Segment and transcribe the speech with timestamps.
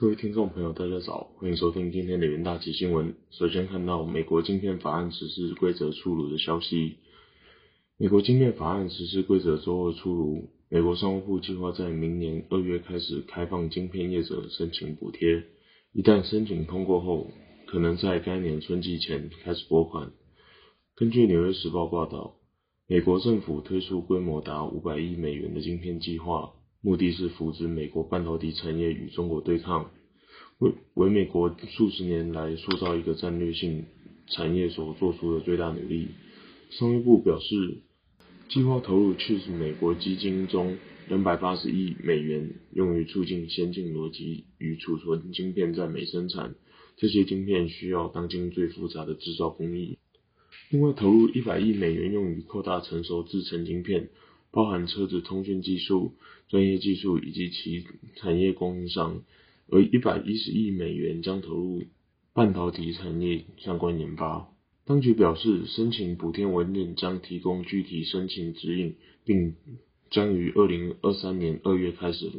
[0.00, 3.16] 各位听众朋友，大家早，欢迎收听今天的元大旗新闻。
[3.32, 6.98] 首先看到美国晶片法案实施规则出炉的消息。
[7.96, 15.42] 美国晶片法案实施规则周二出炉，美国商务部计划在明年二月开始开放晶片业者申请补贴，
[15.92, 17.32] 一旦申请通过后，
[17.66, 20.12] 可能在该年春季前开始拨款。
[20.94, 22.36] 根据纽约时报报道，
[22.86, 26.52] 美国政府推出规模达五百亿美元的晶片计划。
[26.80, 29.90] 目的是扶植美国半导体产业与中国对抗，
[30.58, 33.86] 为为美国数十年来塑造一个战略性
[34.28, 36.08] 产业所做出的最大努力。
[36.70, 37.78] 商务部表示，
[38.48, 40.78] 计划投入去美国基金中
[41.08, 46.54] 两百八十亿美元，用于促进先进逻辑与储存晶片在美生产。
[46.96, 49.98] 这些晶片需要当今最复杂的制造工艺。
[50.70, 54.10] 另外，投入一百亿美元用于扩大成熟制成晶片。
[54.50, 56.14] 包含车子通讯技术、
[56.48, 57.84] 专业技术以及其
[58.16, 59.22] 产业供应商，
[59.68, 61.82] 而一百一十亿美元将投入
[62.32, 64.48] 半导体产业相关研发。
[64.86, 68.94] 当局表示，申请补贴文件将提供具体申请指引，
[69.26, 69.54] 并
[70.10, 72.30] 将于二零二三年二月开始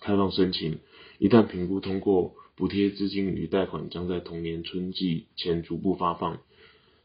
[0.00, 0.78] 开放申请。
[1.18, 6.40] 一旦评估通过，补贴资金与贷款将在同年春季前逐步发放。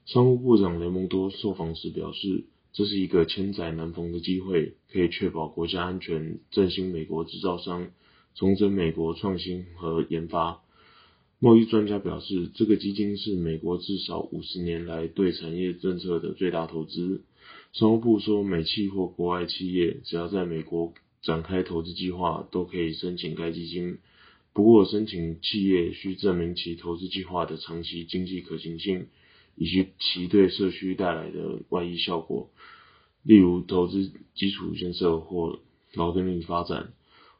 [0.05, 2.45] 商务部长雷蒙多受访时表示。
[2.73, 7.91] 这是一个千载难逢的机会，可以确保国家安全，振兴美国制造商，
[8.33, 10.61] 重整美国创新和研发。
[11.39, 17.23] 贸易专家表示，这个基金是美国至少五十年来对产业政策的最大投资。
[17.73, 23.97] 商务部说，美企或国外企业只要在美国展开投资计划，都可以申请该基金。
[24.53, 29.07] 不过，申请企业需证明其投资计划的长期经济可行性。
[29.61, 32.49] 以及其对社区带来的外溢效果，
[33.21, 35.59] 例如投资基础建设或
[35.93, 36.93] 劳动力发展，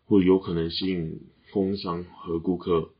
[0.05, 1.19] 或有可能吸引
[1.51, 2.91] 工商和顾客。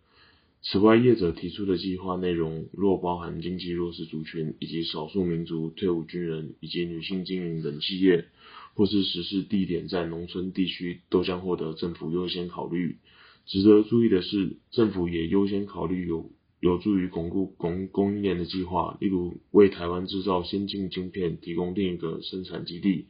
[0.64, 8.26] 此外，业者提出的计划内容若包含经济弱势族群以及少数民族、退伍军人以及女性经营等企业，
[8.74, 12.98] 或是实施地点在农村地区，都将获得政府优先考虑。
[13.46, 16.32] 值得注意的是，政府也优先考虑有。
[16.62, 23.08] 有助于巩固供供应链的计划，例如为台湾制造先进晶片提供另一个生产基地。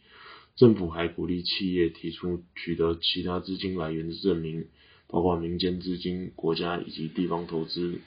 [0.56, 4.68] 政府还鼓励企业提出取得其他资金来源的证明，
[5.08, 8.00] 包括民间资金、国家以及地方投资。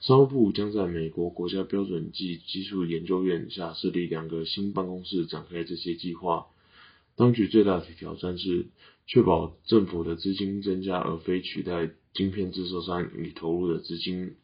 [0.00, 6.46] 商务部将在美国国家标准暨技术研究院下设立两个新办公室，展开这些计划。
[7.14, 8.66] 当局最大的挑战是
[9.06, 14.34] 确保政府的资金增加，而非取代晶片制造商已投入的资金。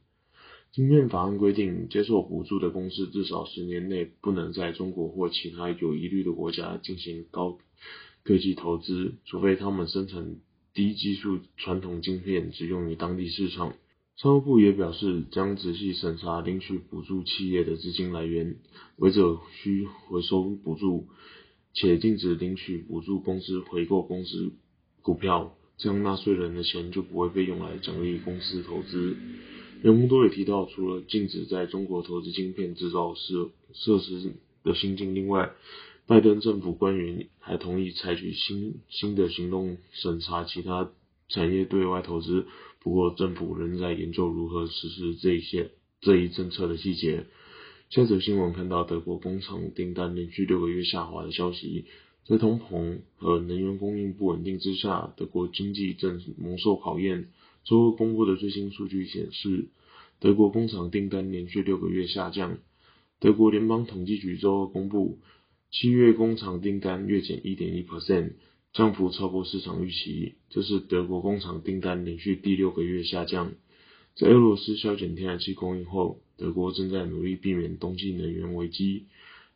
[0.76, 7.56] 芯片法案规定，接受补助的公司至少十年内不能在中国或其他有疑虑的国家进行高
[8.22, 10.36] 科技投资，除非他们生产
[10.74, 13.72] 低技术传统晶片只用于当地市场。
[14.16, 18.56] 商务部也表示，将仔细审查领取补助企业的资金来源，
[18.96, 21.06] 违者需回收补助，
[21.72, 24.52] 且禁止领取补助公司回购公司
[25.00, 29.16] 股票，这样纳税人的钱就不会被用来奖励公司投资。
[29.82, 34.32] 雷蒙多也提到，除了禁止在中国投资晶片制造设设施
[34.64, 35.50] 的新禁令外，
[36.06, 40.90] 拜登政府官员还同意采取新新的行动审查其他
[41.28, 42.46] 产业对外投资。
[42.80, 45.70] 不过，政府仍在研究如何实施这一些
[46.00, 47.26] 这一政策的细节。
[47.90, 51.84] 下则新闻看到德国工厂订单连续六个月下滑的消息，
[52.24, 57.28] 在通膨和能源供应不稳定之下，德国经济正蒙受考验。
[57.66, 59.66] 周二公布的最新数据显示，
[60.20, 62.58] 德国工厂订单连续六个月下降。
[63.18, 65.18] 德国联邦统计局周二公布，
[65.72, 68.34] 七月工厂订单月减一点一 percent，
[68.72, 70.34] 降幅超过市场预期。
[70.48, 73.52] 这是德国工厂订单连续第六个月下降。
[74.14, 79.06] 在俄罗斯削减天然气供应后，德国正在努力避免冬季能源危机。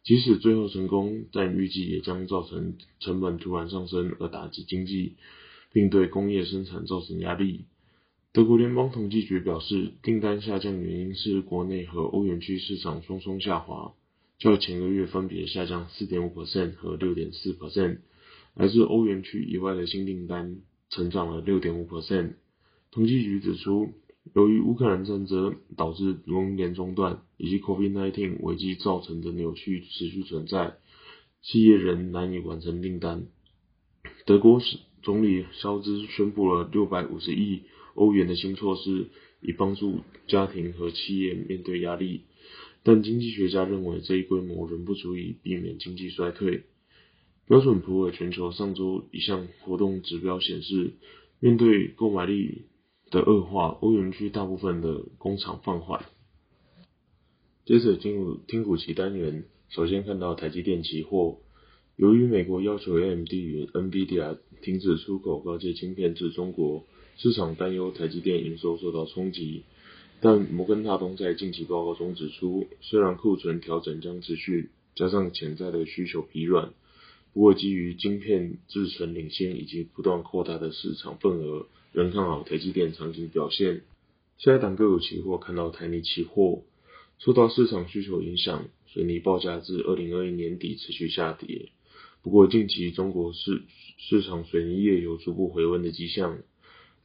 [0.03, 5.15] 即使最后成功，但预计也将造成成本突然上升而打击经济，
[5.73, 7.67] 并对工业生产造成压力。
[8.33, 13.95] 德国联邦统计局表示，订单下降原因是国内和欧元区市场双双下滑，
[14.39, 17.99] 较前个月分别下降四点五 percent 和六点四 percent，。
[18.55, 20.59] 来自欧元区以外的新订单
[20.91, 22.35] 成长了六点五 percent。
[22.93, 23.95] 统计局指出，
[24.37, 30.77] 由于乌克兰战争导致供应链中断，以及 COVID-19 危机造成的扭曲持续存在，
[31.43, 33.27] 企业仍难以完成订单。
[34.25, 34.61] 德国
[35.03, 37.63] 总理肖兹宣布了六百五十亿。
[38.01, 39.09] 欧元的新措施
[39.43, 42.23] 以帮助家庭和企业面对压力，
[42.83, 46.63] 但经济学家认为这一规模仍不足以避免经济衰退。
[47.47, 50.95] 标准普尔全球上周一项活动指标显示，
[51.41, 52.63] 面对购买力
[53.11, 56.07] 的恶化，欧元区大部分的工厂放缓。
[57.67, 61.41] 接着进入听股期单元，首先看到台积电期货，
[61.97, 66.87] 由于美国要求 AMD 与 NVIDIA 停止出口高阶晶片至中国，
[67.23, 69.65] 市场担忧台积电营收受到冲击。
[70.23, 76.73] 但摩根大通在近期报告中指出，虽然库存调整将持续，加上潜在的需求疲软，
[77.35, 83.83] 不过基于晶片制程领先以及不断扩大的市场份额，仍看好台积电长期表现。
[84.39, 86.63] 下一档个股期货看到台泥期货。
[87.19, 91.69] 受到市场需求影响，水泥报价自二零二一年底持续下跌。
[92.23, 93.61] 不过近期中国市
[93.99, 96.39] 市场水泥业有逐步回温的迹象，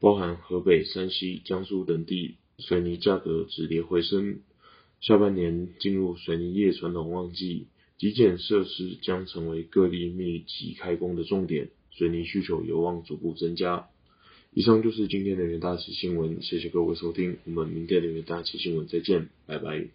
[0.05, 4.41] 包含河北、山西、江苏等地水泥价格止跌回升。
[5.01, 7.65] 下半年进入水泥业传统旺季，
[7.97, 13.87] 基建设施将成为各地密集开工的重点，水泥需求有望逐步增加。
[14.53, 19.87] 以上就是今天的元大旗新闻，谢谢各位收听，我们明天的元大旗新闻再见，拜拜。